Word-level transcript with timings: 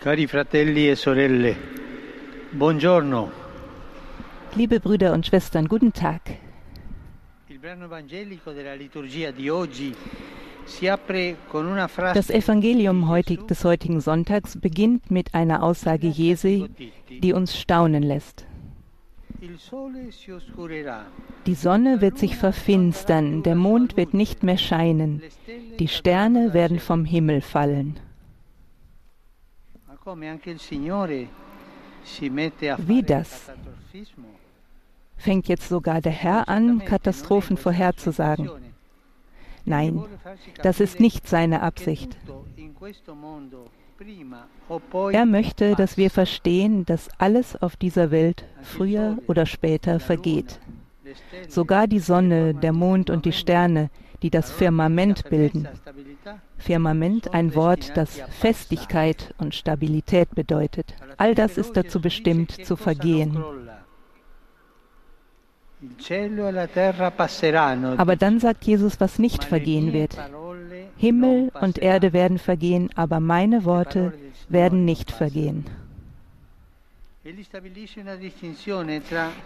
Cari 0.00 0.28
fratelli 0.28 0.88
e 0.88 0.94
sorelle, 0.94 1.56
buongiorno. 2.52 3.32
Liebe 4.54 4.78
Brüder 4.78 5.12
und 5.12 5.26
Schwestern, 5.26 5.66
guten 5.66 5.92
Tag. 5.92 6.22
Das 12.14 12.30
Evangelium 12.30 13.08
heutig, 13.08 13.40
des 13.48 13.64
heutigen 13.64 14.00
Sonntags 14.00 14.60
beginnt 14.60 15.10
mit 15.10 15.34
einer 15.34 15.64
Aussage 15.64 16.06
Jesu, 16.06 16.68
die 17.08 17.32
uns 17.32 17.58
staunen 17.58 18.04
lässt. 18.04 18.46
Die 21.46 21.54
Sonne 21.54 22.00
wird 22.00 22.18
sich 22.18 22.36
verfinstern, 22.36 23.42
der 23.42 23.56
Mond 23.56 23.96
wird 23.96 24.14
nicht 24.14 24.44
mehr 24.44 24.58
scheinen, 24.58 25.22
die 25.80 25.88
Sterne 25.88 26.54
werden 26.54 26.78
vom 26.78 27.04
Himmel 27.04 27.40
fallen. 27.40 27.98
ma 29.88 29.96
come 29.96 29.96
anche 29.96 29.96
il 29.96 29.96
Signore 29.96 29.96
si 29.96 29.96
mette 29.96 29.96
a 29.96 29.97
Wie 32.86 33.02
das? 33.02 33.50
Fängt 35.16 35.48
jetzt 35.48 35.68
sogar 35.68 36.00
der 36.00 36.12
Herr 36.12 36.48
an, 36.48 36.84
Katastrophen 36.84 37.56
vorherzusagen? 37.56 38.50
Nein, 39.64 40.02
das 40.62 40.80
ist 40.80 41.00
nicht 41.00 41.28
seine 41.28 41.62
Absicht. 41.62 42.16
Er 45.12 45.26
möchte, 45.26 45.74
dass 45.74 45.96
wir 45.96 46.10
verstehen, 46.10 46.86
dass 46.86 47.08
alles 47.18 47.60
auf 47.60 47.76
dieser 47.76 48.10
Welt 48.10 48.44
früher 48.62 49.18
oder 49.26 49.44
später 49.44 49.98
vergeht. 49.98 50.60
Sogar 51.48 51.86
die 51.86 51.98
Sonne, 51.98 52.54
der 52.54 52.72
Mond 52.72 53.10
und 53.10 53.24
die 53.24 53.32
Sterne, 53.32 53.90
die 54.22 54.30
das 54.30 54.50
Firmament 54.50 55.28
bilden. 55.30 55.68
Firmament 56.58 57.34
ein 57.34 57.54
Wort, 57.54 57.96
das 57.96 58.20
Festigkeit 58.40 59.34
und 59.38 59.54
Stabilität 59.54 60.34
bedeutet. 60.34 60.94
All 61.16 61.34
das 61.34 61.56
ist 61.56 61.76
dazu 61.76 62.00
bestimmt 62.00 62.52
zu 62.66 62.76
vergehen. 62.76 63.42
Aber 67.96 68.16
dann 68.16 68.40
sagt 68.40 68.64
Jesus, 68.64 69.00
was 69.00 69.18
nicht 69.18 69.44
vergehen 69.44 69.92
wird. 69.92 70.16
Himmel 70.96 71.52
und 71.60 71.78
Erde 71.78 72.12
werden 72.12 72.38
vergehen, 72.38 72.90
aber 72.96 73.20
meine 73.20 73.64
Worte 73.64 74.12
werden 74.48 74.84
nicht 74.84 75.12
vergehen. 75.12 75.64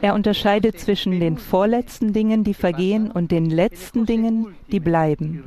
Er 0.01 0.15
unterscheidet 0.15 0.79
zwischen 0.79 1.21
den 1.21 1.37
vorletzten 1.37 2.13
Dingen, 2.13 2.45
die 2.45 2.55
vergehen, 2.55 3.11
und 3.11 3.31
den 3.31 3.47
letzten 3.47 4.07
Dingen, 4.07 4.55
die 4.71 4.81
bleiben. 4.81 5.43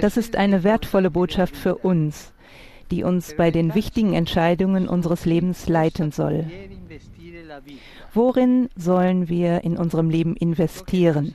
Das 0.00 0.16
ist 0.16 0.36
eine 0.36 0.62
wertvolle 0.62 1.10
Botschaft 1.10 1.56
für 1.56 1.76
uns, 1.76 2.32
die 2.90 3.02
uns 3.02 3.34
bei 3.36 3.50
den 3.50 3.74
wichtigen 3.74 4.12
Entscheidungen 4.12 4.88
unseres 4.88 5.24
Lebens 5.24 5.68
leiten 5.68 6.12
soll. 6.12 6.46
Worin 8.14 8.68
sollen 8.76 9.28
wir 9.28 9.64
in 9.64 9.76
unserem 9.76 10.10
Leben 10.10 10.36
investieren? 10.36 11.34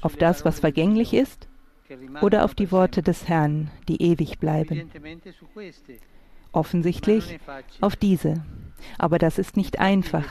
Auf 0.00 0.16
das, 0.16 0.44
was 0.44 0.60
vergänglich 0.60 1.12
ist, 1.12 1.48
oder 2.20 2.44
auf 2.44 2.54
die 2.54 2.70
Worte 2.70 3.02
des 3.02 3.28
Herrn, 3.28 3.70
die 3.88 4.00
ewig 4.00 4.38
bleiben? 4.38 4.90
Offensichtlich 6.52 7.38
auf 7.80 7.96
diese. 7.96 8.44
Aber 8.98 9.18
das 9.18 9.38
ist 9.38 9.56
nicht 9.56 9.78
einfach. 9.78 10.24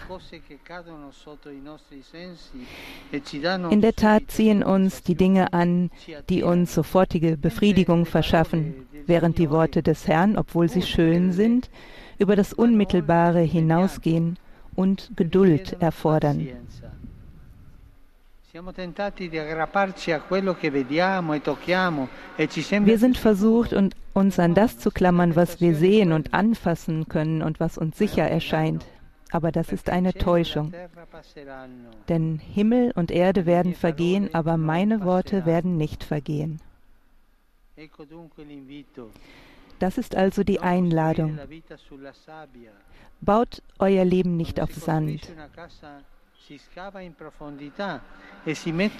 In 3.70 3.82
der 3.82 3.96
Tat 3.96 4.24
ziehen 4.28 4.64
uns 4.64 5.04
die 5.04 5.16
Dinge 5.16 5.54
an, 5.54 5.90
die 6.30 6.44
uns 6.44 6.74
sofortige 6.74 7.38
Befriedigung 7.38 8.06
verschaffen, 8.06 8.88
während 9.06 9.38
die 9.38 9.50
Worte 9.50 9.84
des 9.84 10.08
Herrn, 10.08 10.38
obwohl 10.38 10.70
sie 10.70 10.82
schön 10.82 11.32
sind, 11.32 11.70
über 12.18 12.36
das 12.36 12.54
Unmittelbare 12.54 13.42
hinausgehen 13.42 14.38
und 14.76 15.12
Geduld 15.16 15.78
erfordern. 15.82 16.48
Wir 18.54 18.64
sind 22.98 23.18
versucht, 23.18 23.72
und 23.74 23.96
uns 24.14 24.40
an 24.40 24.56
das 24.56 24.78
zu 24.78 24.92
klammern, 24.92 25.38
was 25.38 25.62
wir 25.62 25.74
sehen 25.74 26.12
und 26.12 26.34
anfassen 26.34 27.08
können 27.08 27.42
und 27.44 27.62
was 27.62 27.78
uns 27.78 27.98
sicher 27.98 28.24
erscheint. 28.24 28.86
Aber 29.32 29.54
das 29.54 29.72
ist 29.72 29.90
eine 29.90 30.14
Täuschung. 30.14 30.74
Denn 32.10 32.40
Himmel 32.40 32.92
und 32.96 33.12
Erde 33.12 33.46
werden 33.46 33.74
vergehen, 33.74 34.36
aber 34.36 34.58
meine 34.58 35.06
Worte 35.06 35.46
werden 35.46 35.78
nicht 35.78 36.04
vergehen. 36.04 36.60
Das 39.80 39.98
ist 39.98 40.16
also 40.16 40.44
die 40.44 40.60
Einladung. 40.60 41.40
Baut 43.22 43.62
euer 43.80 44.04
Leben 44.04 44.36
nicht 44.36 44.60
auf 44.60 44.74
Sand. 44.74 45.32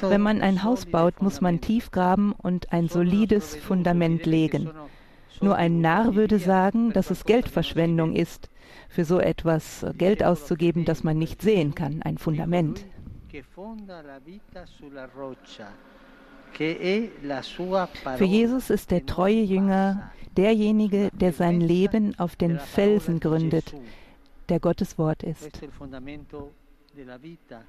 Wenn 0.02 0.22
man 0.22 0.42
ein 0.42 0.64
Haus 0.64 0.86
baut, 0.86 1.22
muss 1.22 1.42
man 1.42 1.62
tief 1.62 1.92
graben 1.92 2.34
und 2.34 2.72
ein 2.72 2.88
solides 2.88 3.56
Fundament 3.56 4.26
legen. 4.26 4.70
Nur 5.42 5.56
ein 5.56 5.82
Narr 5.82 6.16
würde 6.16 6.38
sagen, 6.38 6.94
dass 6.94 7.10
es 7.10 7.26
Geldverschwendung 7.26 8.16
ist, 8.16 8.50
für 8.90 9.06
so 9.06 9.20
etwas 9.20 9.86
Geld 9.98 10.24
auszugeben, 10.24 10.86
das 10.86 11.04
man 11.04 11.18
nicht 11.18 11.42
sehen 11.42 11.74
kann, 11.74 12.02
ein 12.04 12.18
Fundament. 12.18 12.86
Für 18.18 18.26
Jesus 18.26 18.70
ist 18.70 18.92
der 18.92 19.06
treue 19.06 19.42
Jünger 19.42 20.12
derjenige, 20.38 21.10
der 21.14 21.34
sein 21.34 21.62
Leben 21.62 22.18
auf 22.20 22.36
den 22.36 22.60
Felsen 22.60 23.20
gründet, 23.20 23.74
der 24.50 24.60
Gottes 24.60 24.98
Wort 24.98 25.24
ist. 25.24 25.62
Della 26.94 27.18
vita 27.18 27.64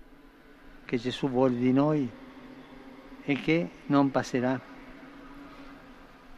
che 0.84 0.98
Gesù 0.98 1.28
vuole 1.28 1.56
di 1.56 1.72
noi 1.72 2.10
e 3.24 3.34
che 3.34 3.68
non 3.86 4.10
passerà. 4.10 4.60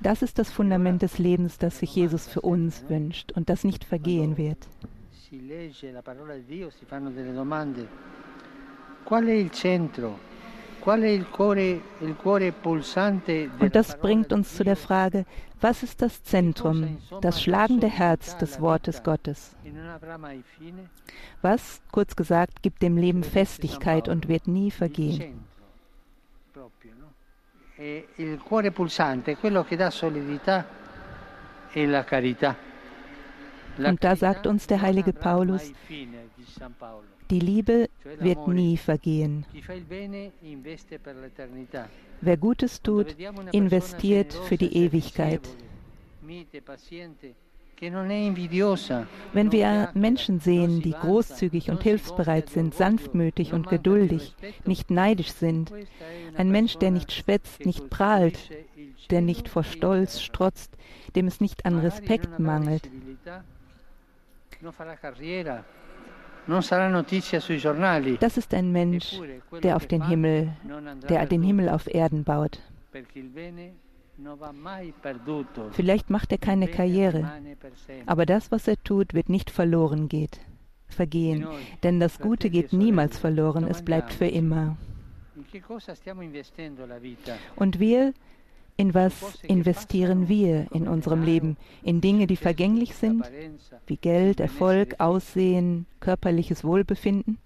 Das 0.00 0.22
ist 0.22 0.38
das 0.38 0.50
Fundament 0.50 1.00
des 1.00 1.18
Lebens, 1.18 1.56
das 1.56 1.78
sich 1.78 1.94
Jesus 1.94 2.26
für 2.26 2.42
uns 2.42 2.84
wünscht 2.88 3.32
und 3.32 3.48
das 3.48 3.64
nicht 3.64 3.84
vergehen 3.84 4.36
wird. 4.36 4.68
Si 5.10 5.40
legge 5.40 5.90
la 5.92 6.02
parola 6.02 6.34
di 6.34 6.44
Dio, 6.44 6.70
si 6.70 6.84
fanno 6.84 7.10
delle 7.10 7.32
domande. 7.32 7.88
Qual 9.04 9.24
è 9.24 9.32
il 9.32 9.50
centro? 9.50 10.33
Und 13.60 13.74
das 13.74 13.98
bringt 13.98 14.32
uns 14.32 14.54
zu 14.54 14.64
der 14.64 14.76
Frage, 14.76 15.24
was 15.60 15.82
ist 15.82 16.02
das 16.02 16.22
Zentrum, 16.22 16.98
das 17.20 17.42
schlagende 17.42 17.88
Herz 17.88 18.36
des 18.36 18.60
Wortes 18.60 19.02
Gottes? 19.02 19.56
Was, 21.42 21.80
kurz 21.90 22.16
gesagt, 22.16 22.62
gibt 22.62 22.82
dem 22.82 22.96
Leben 22.96 23.24
Festigkeit 23.24 24.08
und 24.08 24.28
wird 24.28 24.46
nie 24.46 24.70
vergehen? 24.70 25.44
centro, 26.54 26.70
proprio, 26.70 26.94
no? 26.98 27.12
E 27.76 28.08
il 28.16 28.38
cuore 28.38 28.70
pulsante 28.70 29.32
è 29.32 29.36
quello 29.36 29.64
che 29.64 29.76
dà 29.76 29.90
solidità 29.90 30.66
e 31.72 31.86
la 31.86 32.04
carità. 32.04 32.56
La 33.76 33.88
Und 33.88 34.04
da 34.04 34.14
sagt 34.14 34.46
uns 34.46 34.66
der 34.66 34.80
heilige 34.80 35.12
Paulus, 35.12 35.72
Die 37.30 37.40
Liebe 37.40 37.88
wird 38.20 38.48
nie 38.48 38.76
vergehen. 38.76 39.46
Wer 42.20 42.36
Gutes 42.36 42.82
tut, 42.82 43.16
investiert 43.52 44.32
für 44.32 44.56
die 44.56 44.76
Ewigkeit. 44.76 45.40
Wenn 49.32 49.52
wir 49.52 49.90
Menschen 49.94 50.40
sehen, 50.40 50.80
die 50.80 50.92
großzügig 50.92 51.70
und 51.70 51.82
hilfsbereit 51.82 52.48
sind, 52.48 52.74
sanftmütig 52.74 53.52
und 53.52 53.68
geduldig, 53.68 54.34
nicht 54.64 54.90
neidisch 54.90 55.32
sind, 55.32 55.72
ein 56.36 56.50
Mensch, 56.50 56.76
der 56.76 56.90
nicht 56.90 57.12
schwätzt, 57.12 57.66
nicht 57.66 57.90
prahlt, 57.90 58.38
der 59.10 59.22
nicht 59.22 59.48
vor 59.48 59.64
Stolz 59.64 60.20
strotzt, 60.20 60.76
dem 61.14 61.26
es 61.26 61.40
nicht 61.40 61.66
an 61.66 61.78
Respekt 61.78 62.38
mangelt. 62.38 62.88
Das 66.46 68.36
ist 68.36 68.54
ein 68.54 68.72
Mensch, 68.72 69.20
der 69.62 69.76
auf 69.76 69.86
den 69.86 70.06
Himmel, 70.06 70.52
der 71.08 71.26
den 71.26 71.42
Himmel 71.42 71.68
auf 71.68 71.92
Erden 71.92 72.24
baut. 72.24 72.60
Vielleicht 75.72 76.10
macht 76.10 76.32
er 76.32 76.38
keine 76.38 76.68
Karriere, 76.68 77.32
aber 78.06 78.26
das, 78.26 78.52
was 78.52 78.68
er 78.68 78.82
tut, 78.84 79.14
wird 79.14 79.28
nicht 79.28 79.50
verloren 79.50 80.08
geht, 80.08 80.40
vergehen, 80.86 81.46
denn 81.82 81.98
das 81.98 82.20
Gute 82.20 82.50
geht 82.50 82.72
niemals 82.72 83.18
verloren, 83.18 83.64
es 83.64 83.82
bleibt 83.82 84.12
für 84.12 84.26
immer. 84.26 84.76
Und 87.56 87.80
wir, 87.80 88.12
in 88.76 88.94
was 88.94 89.36
investieren 89.42 90.28
wir 90.28 90.66
in 90.72 90.88
unserem 90.88 91.22
Leben? 91.22 91.56
In 91.82 92.00
Dinge, 92.00 92.26
die 92.26 92.36
vergänglich 92.36 92.94
sind, 92.94 93.24
wie 93.86 93.96
Geld, 93.96 94.40
Erfolg, 94.40 94.96
Aussehen, 94.98 95.86
körperliches 96.00 96.64
Wohlbefinden? 96.64 97.38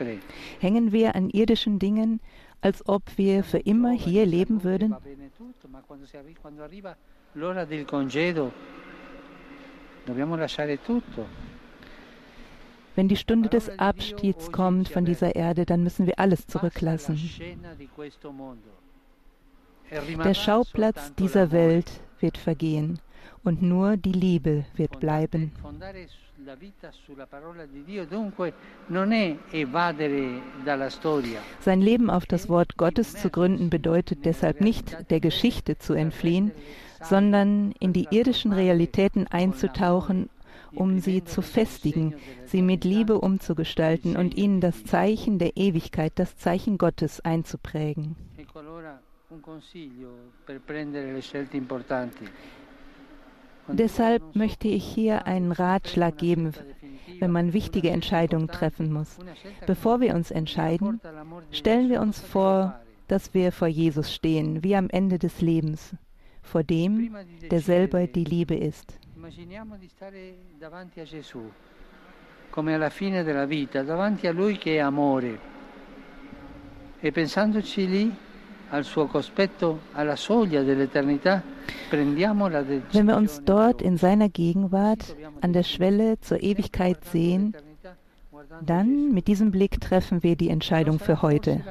ne. 0.00 0.18
Hängen 0.60 0.92
wir 0.92 1.14
an 1.14 1.30
irdischen 1.30 1.78
Dingen, 1.78 2.20
als 2.60 2.86
ob 2.88 3.02
wir 3.16 3.44
für 3.44 3.58
immer 3.58 3.92
hier 3.92 4.26
leben 4.26 4.64
würden? 4.64 4.96
L'ora 7.36 7.66
del 7.66 7.84
congedo 7.84 8.50
dobbiamo 10.06 10.36
lasciare 10.36 10.80
tutto. 10.80 11.26
Wenn 12.94 13.08
die 13.08 13.16
Stunde 13.16 13.50
des 13.50 13.68
Abschieds 13.78 14.50
kommt 14.50 14.88
von 14.88 15.04
dieser 15.04 15.36
Erde, 15.36 15.66
dann 15.66 15.82
müssen 15.82 16.06
wir 16.06 16.18
alles 16.18 16.46
zurücklassen. 16.46 17.20
Der 20.24 20.32
Schauplatz 20.32 21.14
dieser 21.16 21.52
Welt 21.52 22.00
wird 22.20 22.38
vergehen 22.38 23.00
und 23.44 23.60
nur 23.60 23.98
die 23.98 24.12
Liebe 24.12 24.64
wird 24.74 24.98
bleiben. 24.98 25.52
Sein 31.60 31.80
Leben 31.82 32.08
auf 32.08 32.24
das 32.24 32.48
Wort 32.48 32.76
Gottes 32.78 33.14
zu 33.14 33.28
gründen 33.28 33.68
bedeutet 33.68 34.24
deshalb 34.24 34.62
nicht, 34.62 35.10
der 35.10 35.20
Geschichte 35.20 35.76
zu 35.76 35.92
entfliehen, 35.92 36.50
sondern 37.02 37.72
in 37.80 37.92
die 37.92 38.08
irdischen 38.10 38.52
Realitäten 38.52 39.26
einzutauchen, 39.26 40.28
um 40.74 40.98
sie 40.98 41.24
zu 41.24 41.42
festigen, 41.42 42.14
sie 42.44 42.62
mit 42.62 42.84
Liebe 42.84 43.20
umzugestalten 43.20 44.16
und 44.16 44.36
ihnen 44.36 44.60
das 44.60 44.84
Zeichen 44.84 45.38
der 45.38 45.56
Ewigkeit, 45.56 46.12
das 46.16 46.36
Zeichen 46.36 46.78
Gottes 46.78 47.20
einzuprägen. 47.20 48.16
Deshalb 53.68 54.36
möchte 54.36 54.68
ich 54.68 54.84
hier 54.84 55.26
einen 55.26 55.50
Ratschlag 55.52 56.18
geben, 56.18 56.52
wenn 57.18 57.32
man 57.32 57.52
wichtige 57.52 57.90
Entscheidungen 57.90 58.48
treffen 58.48 58.92
muss. 58.92 59.18
Bevor 59.66 60.00
wir 60.00 60.14
uns 60.14 60.30
entscheiden, 60.30 61.00
stellen 61.50 61.88
wir 61.88 62.00
uns 62.00 62.20
vor, 62.20 62.78
dass 63.08 63.34
wir 63.34 63.52
vor 63.52 63.68
Jesus 63.68 64.14
stehen, 64.14 64.62
wie 64.62 64.76
am 64.76 64.88
Ende 64.88 65.18
des 65.18 65.40
Lebens, 65.40 65.94
vor 66.46 66.62
dem, 66.62 67.14
der 67.50 67.60
selber 67.60 68.06
die 68.06 68.24
Liebe 68.24 68.54
ist. 68.54 68.98
Come 72.50 72.74
alla 72.74 72.90
fine 72.90 73.22
della 73.24 73.44
vita, 73.44 73.82
davanti 73.82 74.26
a 74.26 74.32
Lui 74.32 74.56
che 74.56 74.76
è 74.76 74.78
amore. 74.78 75.38
E 77.00 77.12
pensandoci 77.12 77.86
lì, 77.86 78.14
al 78.70 78.84
suo 78.84 79.06
cospetto, 79.06 79.80
alla 79.92 80.16
soglia 80.16 80.62
dell'eternità, 80.62 81.42
prendiamo 81.90 82.48
la 82.48 82.62
decisione. 82.62 82.92
Wenn 82.92 83.06
wir 83.06 83.16
uns 83.16 83.42
dort 83.42 83.82
in 83.82 83.98
seiner 83.98 84.28
Gegenwart 84.28 85.14
an 85.40 85.52
der 85.52 85.64
Schwelle 85.64 86.18
zur 86.20 86.42
Ewigkeit 86.42 87.04
sehen, 87.04 87.54
dann 88.64 89.12
mit 89.12 89.28
diesem 89.28 89.50
Blick 89.50 89.80
treffen 89.80 90.22
wir 90.22 90.36
die 90.36 90.50
Entscheidung 90.50 90.98
für 90.98 91.22
heute. 91.22 91.62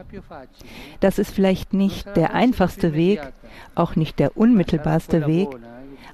Das 1.00 1.20
ist 1.20 1.32
vielleicht 1.32 1.74
nicht 1.74 2.06
der 2.16 2.34
einfachste 2.34 2.94
Weg, 2.94 3.22
auch 3.76 3.96
nicht 3.96 4.20
der 4.20 4.38
unmittelbarste 4.38 5.28
Weg, 5.28 5.50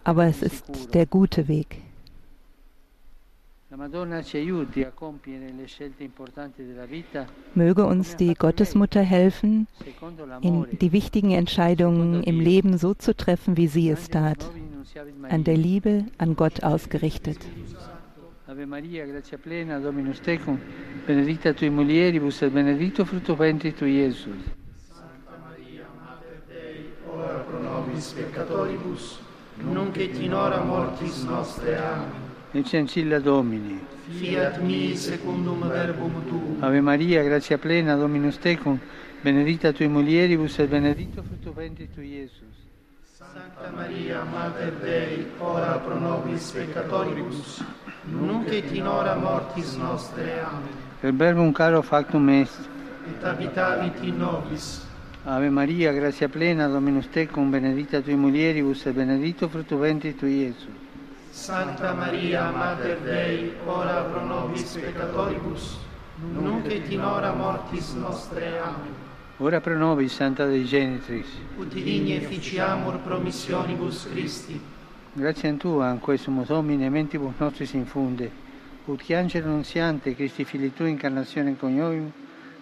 aber 0.03 0.25
es 0.25 0.41
ist 0.41 0.93
der 0.93 1.05
gute 1.05 1.47
Weg. 1.47 1.81
Möge 7.55 7.85
uns 7.85 8.15
die 8.17 8.33
Gottesmutter 8.33 9.01
helfen, 9.01 9.67
in 10.41 10.67
die 10.81 10.91
wichtigen 10.91 11.31
Entscheidungen 11.31 12.21
im 12.23 12.41
Leben 12.41 12.77
so 12.77 12.93
zu 12.93 13.15
treffen, 13.15 13.55
wie 13.55 13.67
sie 13.67 13.89
es 13.89 14.09
tat, 14.09 14.51
an 15.29 15.45
der 15.45 15.55
Liebe 15.55 16.05
an 16.17 16.35
Gott 16.35 16.63
ausgerichtet. 16.63 17.39
Ave 18.51 18.65
Maria, 18.65 19.05
grazia 19.05 19.37
plena, 19.37 19.79
Dominus 19.79 20.19
tecum, 20.19 20.59
benedicta 21.05 21.53
tui 21.53 21.69
mulieribus 21.69 22.41
et 22.41 22.51
benedictus 22.51 23.07
fructus 23.07 23.37
ventris 23.37 23.73
tui, 23.75 23.91
Iesus. 23.91 24.43
Santa 24.89 25.39
Maria, 25.41 25.87
Mater 25.97 26.41
Dei, 26.49 26.91
ora 27.05 27.45
pro 27.47 27.61
nobis 27.61 28.11
peccatoribus, 28.11 29.21
nunc 29.55 29.95
et 29.95 30.17
in 30.19 30.33
hora 30.33 30.61
mortis 30.63 31.23
nostre. 31.23 31.77
Amen. 31.77 32.11
Ecce 32.51 32.75
ancilla 32.75 33.19
Domini. 33.19 33.79
Fiat 34.09 34.57
mi 34.57 34.97
secundum 34.97 35.65
verbum 35.69 36.21
tuum. 36.27 36.57
Ave 36.59 36.81
Maria, 36.81 37.23
grazia 37.23 37.57
plena, 37.57 37.95
Dominus 37.95 38.37
tecum, 38.37 38.77
benedicta 39.21 39.71
tui 39.71 39.87
mulieribus 39.87 40.59
et 40.59 40.67
benedictus 40.67 41.23
fructus 41.23 41.53
ventris 41.53 41.87
tui, 41.93 42.15
Iesus. 42.15 42.51
Santa 43.15 43.71
Maria, 43.73 44.25
Mater 44.25 44.73
Dei, 44.81 45.25
ora 45.37 45.77
pro 45.77 45.97
nobis 45.97 46.51
peccatoribus, 46.51 47.63
nunc 48.05 48.47
et 48.51 48.71
in 48.71 48.87
hora 48.87 49.15
mortis 49.15 49.75
nostre. 49.75 50.41
Amen. 50.41 50.69
Per 50.99 51.13
verbum 51.13 51.51
caro 51.51 51.81
factum 51.81 52.29
est. 52.29 52.59
Et 53.07 53.23
habitavit 53.23 54.03
in 54.03 54.17
nobis. 54.17 54.85
Ave 55.23 55.49
Maria, 55.49 55.91
grazia 55.91 56.27
plena, 56.27 56.67
Dominus 56.67 57.07
tecum, 57.09 57.51
benedicta 57.51 58.01
tui 58.01 58.15
mulieribus 58.15 58.85
et 58.85 58.93
benedictus 58.93 59.49
fructus 59.49 59.79
ventris 59.79 60.15
tui, 60.15 60.39
Iesus. 60.39 60.73
Santa 61.29 61.93
Maria, 61.93 62.49
Mater 62.49 62.99
Dei, 63.01 63.53
ora 63.65 64.01
pro 64.03 64.25
nobis 64.25 64.63
peccatoribus, 64.63 65.77
nunc 66.33 66.65
et 66.65 66.89
in 66.91 67.03
hora 67.03 67.33
mortis 67.33 67.93
nostre. 67.93 68.59
Amen. 68.59 68.93
Ora 69.37 69.59
pro 69.59 69.77
nobis, 69.77 70.13
Santa 70.13 70.45
Dei 70.45 70.63
Genitris. 70.65 71.27
Ut 71.57 71.71
digne 71.73 72.19
ficiamur 72.21 72.97
promissionibus 72.99 74.07
Christi. 74.11 74.59
Grazie 75.13 75.49
a 75.49 75.53
Tua, 75.55 75.91
in 75.91 75.99
questo 75.99 76.31
Domine, 76.47 76.89
mentibus 76.89 77.33
nostris 77.37 77.73
infunde, 77.73 78.31
ut 78.85 79.03
che 79.03 79.17
angelo 79.17 79.49
nunziante, 79.49 80.15
Christi 80.15 80.45
Fili 80.45 80.73
Tui, 80.73 80.89
incarnazione 80.89 81.57
coniovium, 81.57 82.09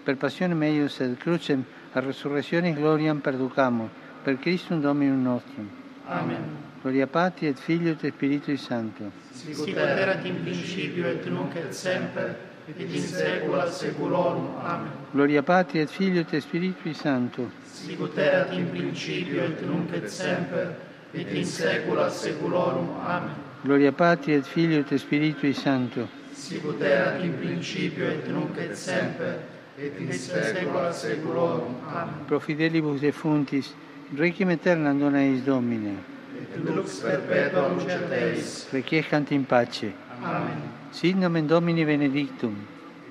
per 0.01 0.17
passione 0.17 0.55
meius 0.55 0.99
et 0.99 1.15
crucem, 1.19 1.63
a 1.91 1.99
resurrezione 1.99 2.73
gloriam 2.73 3.19
perducamur, 3.19 3.87
per 4.23 4.39
Christum 4.39 4.81
Dominum 4.81 5.21
nostrum. 5.21 5.69
Amen. 6.07 6.41
Gloria 6.81 7.05
Patri 7.05 7.45
et 7.45 7.59
Figlio 7.59 7.91
et 7.91 8.11
Spiritui 8.11 8.57
Sancto. 8.57 9.11
Sicut 9.29 9.77
erat 9.77 10.25
in 10.25 10.41
principio 10.41 11.05
et 11.05 11.23
nunc 11.27 11.55
et 11.55 11.71
semper, 11.71 12.35
et 12.65 12.79
in 12.79 12.99
saecula 12.99 13.69
saeculorum. 13.69 14.55
Amen. 14.57 14.89
Gloria 15.11 15.43
Patri 15.43 15.81
et 15.81 15.89
Figlio 15.89 16.21
et 16.21 16.41
Spiritui 16.41 16.95
Sancto. 16.95 17.51
Sicut 17.63 18.17
erat 18.17 18.51
in 18.53 18.71
principio 18.71 19.43
et 19.43 19.61
nunc 19.61 19.93
et 19.93 20.07
semper, 20.07 20.87
et 21.13 21.27
in 21.33 21.45
saecula 21.45 22.09
saeculorum. 22.09 22.89
Amen. 23.05 23.35
Gloria 23.63 23.91
Patri 23.91 24.33
et 24.33 24.43
Figlio 24.43 24.79
et 24.79 24.97
Spiritui 24.97 25.53
Sancto. 25.53 26.07
Sicut 26.33 26.81
erat 26.81 27.21
in 27.23 27.33
principio 27.37 28.05
et 28.05 28.27
nunc 28.27 28.57
et 28.57 28.75
semper, 28.75 29.39
et 29.77 29.93
in 29.99 30.11
saecula 30.11 30.91
saeculorum. 30.93 31.75
Amen. 31.87 32.25
Pro 32.27 32.39
fidelibus 32.39 33.01
defuntis, 33.01 33.73
requiem 34.15 34.49
aeternam 34.49 34.99
dona 34.99 35.19
eis 35.19 35.43
Domine. 35.43 35.97
Et 36.39 36.57
lux 36.63 37.01
perpetua 37.01 37.67
lucet 37.69 38.11
eis. 38.11 38.67
Requiescant 38.71 39.31
in 39.31 39.43
pace. 39.43 39.91
Amen. 40.23 40.61
Sit 40.91 41.15
nomen 41.15 41.47
Domini 41.47 41.83
benedictum. 41.85 42.55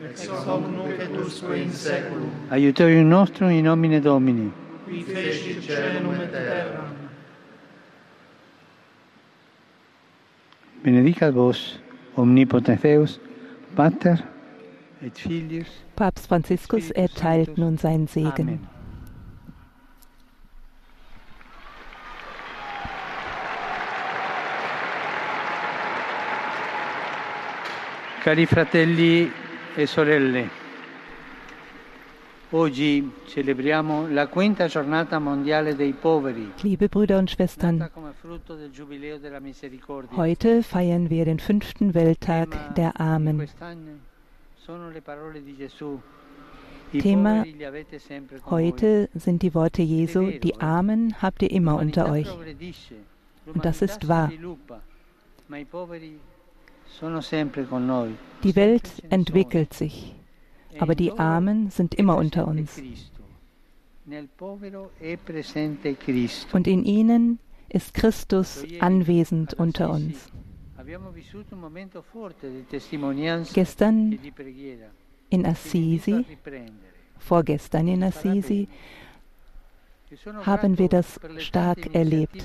Ex 0.02 0.28
hoc 0.28 0.62
nunc 0.62 0.98
et 0.98 1.10
usque 1.18 1.56
in 1.56 1.72
saeculum. 1.72 2.30
Aiutorium 2.50 3.08
nostrum 3.08 3.50
in 3.50 3.64
nomine 3.64 4.00
Domini. 4.00 4.50
Qui 4.86 5.02
fecit 5.02 5.66
caelum 5.66 6.14
et 6.22 6.30
terram. 6.32 6.97
Benedicat 10.88 11.34
vos, 11.34 11.78
omnipotens 12.16 12.80
Deus, 12.80 13.20
Pater 13.76 14.24
et 15.02 15.18
Filius. 15.18 15.68
Papst 15.96 16.26
Franziskus 16.26 16.90
erteilt 16.92 17.58
nun 17.58 17.76
seinen 17.76 18.06
Segen. 18.06 18.48
Amen. 18.48 18.60
Cari 28.24 28.46
fratelli 28.46 29.30
e 29.76 29.86
sorelle, 29.86 30.48
oggi 32.50 33.10
celebriamo 33.26 34.08
la 34.08 34.26
quinta 34.26 34.66
giornata 34.66 35.18
mondiale 35.18 35.74
dei 35.74 35.92
poveri, 35.92 36.52
Liebe 36.62 36.88
Brüder 36.88 37.18
und 37.18 37.30
Schwestern, 37.30 37.90
heute 40.16 40.62
feiern 40.62 41.10
wir 41.10 41.24
den 41.24 41.38
fünften 41.38 41.94
Welttag 41.94 42.74
der 42.74 42.98
Armen. 43.00 43.46
Thema. 46.90 47.44
Heute 48.46 49.10
sind 49.14 49.42
die 49.42 49.54
Worte 49.54 49.82
Jesu, 49.82 50.30
die 50.30 50.58
Armen 50.58 51.20
habt 51.20 51.42
ihr 51.42 51.50
immer 51.50 51.76
unter 51.78 52.10
euch. 52.10 52.28
Und 53.44 53.64
das 53.64 53.82
ist 53.82 54.08
wahr. 54.08 54.30
Die 58.42 58.56
Welt 58.56 58.90
entwickelt 59.10 59.74
sich, 59.74 60.14
aber 60.78 60.94
die 60.94 61.12
Armen 61.12 61.70
sind 61.70 61.94
immer 61.94 62.16
unter 62.16 62.46
uns. 62.46 62.80
Cristo. 65.94 66.56
Und 66.56 66.66
in 66.66 66.84
ihnen 66.84 67.38
ist 67.68 67.94
Christus 67.94 68.64
anwesend 68.80 69.54
unter 69.54 69.90
uns. 69.90 70.30
Gestern 73.52 74.18
in 75.30 75.46
Assisi, 75.46 76.24
vorgestern 77.18 77.88
in 77.88 78.02
Assisi, 78.02 78.68
haben 80.46 80.78
wir 80.78 80.88
das 80.88 81.20
stark 81.38 81.94
erlebt. 81.94 82.42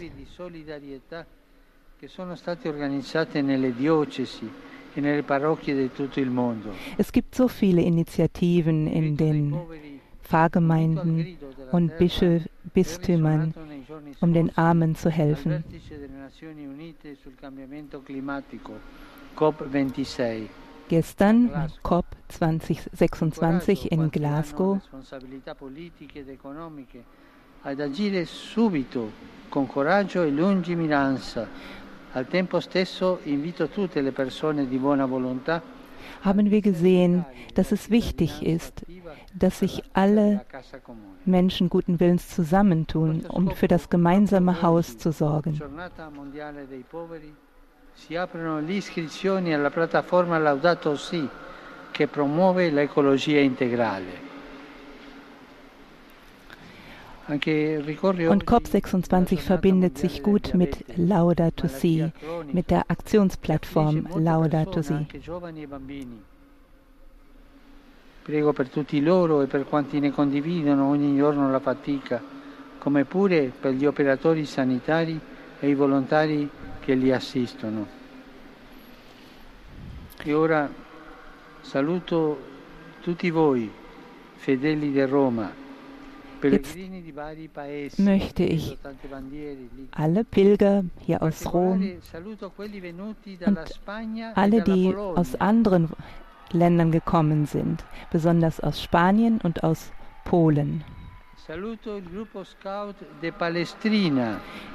Es 6.97 7.11
gibt 7.11 7.35
so 7.35 7.47
viele 7.47 7.81
Initiativen 7.81 8.87
in 8.87 9.15
den 9.15 9.55
Pfarrgemeinden 10.21 11.37
und 11.71 11.93
Bistümern, 12.73 13.53
um 14.19 14.33
den 14.33 14.57
Armen 14.57 14.95
zu 14.95 15.09
helfen. 15.09 15.63
Gestern 20.89 21.71
COP 21.83 22.05
2026 22.27 23.91
in 23.93 24.11
Glasgow 24.11 24.81
ad 27.65 27.79
agire 27.79 28.25
subito 28.25 29.09
con 29.47 29.67
coraggio 29.67 30.23
e 30.23 30.29
lungimiranza. 30.29 31.47
Al 32.13 32.27
tempo 32.27 32.59
stesso 32.59 33.19
invito 33.23 33.67
tutte 33.69 34.01
le 34.01 34.11
persone 34.11 34.67
di 34.67 34.77
buona 34.77 35.05
volontà 35.05 35.61
haben 36.21 36.51
wir 36.51 36.61
gesehen, 36.61 37.25
dass 37.55 37.71
es 37.71 37.89
wichtig 37.89 38.43
ist, 38.43 38.85
dass 39.33 39.59
sich 39.59 39.83
alle 39.93 40.45
Menschen 41.25 41.69
guten 41.69 41.99
Willens 41.99 42.29
zusammentun, 42.29 43.25
um 43.27 43.51
für 43.51 43.67
das 43.67 43.89
gemeinsame 43.89 44.61
Haus 44.61 44.97
zu 44.97 45.11
sorgen. 45.11 45.59
Si 47.95 48.15
aprono 48.15 48.59
le 48.59 48.73
iscrizioni 48.73 49.53
alla 49.53 49.69
piattaforma 49.69 50.39
Laudato 50.39 50.95
Si, 50.95 51.29
che 51.91 52.07
promuove 52.07 52.71
l'ecologia 52.71 53.39
integrale. 53.39 54.32
Und 57.25 58.43
COP26 58.45 59.37
verbindet 59.37 59.97
sich 59.97 60.23
gut 60.23 60.53
mit 60.53 60.83
Laudato 60.97 61.69
Si, 61.69 62.11
mit 62.51 62.69
der 62.69 62.83
Aktionsplattform 62.89 64.09
Laudato 64.17 64.81
Si. 64.81 65.07
Prego 68.23 68.53
per 68.53 68.69
tutti 68.69 69.01
loro 69.01 69.41
e 69.41 69.47
per 69.47 69.65
quanti 69.65 69.99
ne 69.99 70.11
condividono 70.11 70.87
ogni 70.87 71.15
giorno 71.15 71.49
la 71.49 71.59
fatica, 71.59 72.21
come 72.77 73.05
pure 73.05 73.51
per 73.57 73.71
gli 73.71 73.85
operatori 73.85 74.45
sanitari 74.45 75.19
e 75.59 75.69
i 75.69 75.73
volontari 75.75 76.49
che 76.81 76.93
li 76.93 77.11
assistono. 77.11 77.87
E 80.21 80.33
ora 80.33 80.69
saluto 81.61 82.37
tutti 83.01 83.29
voi, 83.29 83.71
fedeli 84.35 84.91
di 84.91 85.05
Roma, 85.05 85.62
Jetzt 86.43 87.99
möchte 87.99 88.43
ich 88.43 88.77
alle 89.91 90.23
Pilger 90.23 90.83
hier 90.99 91.21
aus 91.21 91.53
Rom 91.53 91.91
und 93.45 93.81
alle, 94.35 94.61
die 94.61 94.95
aus 94.95 95.35
anderen 95.35 95.89
Ländern 96.51 96.91
gekommen 96.91 97.45
sind, 97.45 97.83
besonders 98.11 98.59
aus 98.59 98.81
Spanien 98.81 99.39
und 99.43 99.63
aus 99.63 99.91
Polen. 100.25 100.83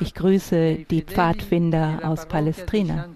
Ich 0.00 0.14
grüße 0.14 0.84
die 0.90 1.02
Pfadfinder 1.02 2.00
aus 2.02 2.26
Palestrina 2.26 3.08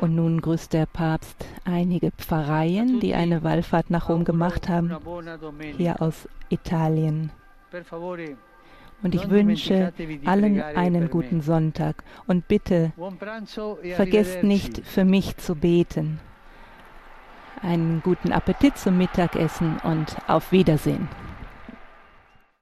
und 0.00 0.14
nun 0.14 0.40
grüßt 0.40 0.72
der 0.72 0.86
Papst 0.86 1.44
einige 1.64 2.10
Pfarreien, 2.12 3.00
die 3.00 3.14
eine 3.14 3.42
Wallfahrt 3.44 3.90
nach 3.90 4.08
Rom 4.08 4.24
gemacht 4.24 4.68
haben, 4.68 4.96
hier 5.76 6.00
aus 6.00 6.28
Italien. 6.48 7.30
Und 9.02 9.14
ich 9.14 9.30
wünsche 9.30 9.92
allen 10.24 10.60
einen 10.60 11.10
guten 11.10 11.40
Sonntag. 11.40 12.02
Und 12.26 12.48
bitte 12.48 12.92
vergesst 13.94 14.42
nicht, 14.42 14.86
für 14.86 15.04
mich 15.04 15.36
zu 15.36 15.54
beten. 15.54 16.20
Einen 17.62 18.00
guten 18.02 18.32
Appetit 18.32 18.78
zum 18.78 18.96
Mittagessen 18.96 19.78
und 19.84 20.16
auf 20.26 20.50
Wiedersehen. 20.50 21.08